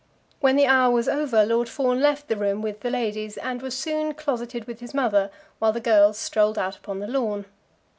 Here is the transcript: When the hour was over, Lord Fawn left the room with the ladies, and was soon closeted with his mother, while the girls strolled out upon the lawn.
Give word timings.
When 0.39 0.55
the 0.55 0.65
hour 0.65 0.89
was 0.91 1.07
over, 1.07 1.45
Lord 1.45 1.69
Fawn 1.69 2.01
left 2.01 2.27
the 2.27 2.35
room 2.35 2.63
with 2.63 2.79
the 2.79 2.89
ladies, 2.89 3.37
and 3.37 3.61
was 3.61 3.77
soon 3.77 4.15
closeted 4.15 4.65
with 4.65 4.79
his 4.79 4.95
mother, 4.95 5.29
while 5.59 5.73
the 5.73 5.79
girls 5.79 6.17
strolled 6.17 6.57
out 6.57 6.75
upon 6.75 7.01
the 7.01 7.07
lawn. 7.07 7.45